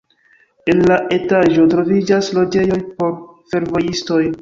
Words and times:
En 0.73 0.81
la 0.91 0.97
etaĝo 1.17 1.67
troviĝas 1.75 2.33
loĝejoj 2.41 2.83
por 2.97 3.17
fervojistoj. 3.53 4.25